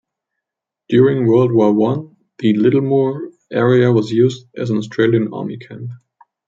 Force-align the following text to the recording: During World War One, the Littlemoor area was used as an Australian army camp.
During 0.89 1.27
World 1.27 1.51
War 1.53 1.73
One, 1.73 2.15
the 2.39 2.55
Littlemoor 2.55 3.33
area 3.51 3.91
was 3.91 4.09
used 4.09 4.47
as 4.57 4.71
an 4.71 4.77
Australian 4.77 5.31
army 5.31 5.57
camp. 5.59 5.91